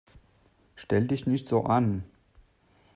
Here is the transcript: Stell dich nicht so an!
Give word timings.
Stell 0.73 1.05
dich 1.05 1.27
nicht 1.27 1.47
so 1.47 1.65
an! 1.65 2.03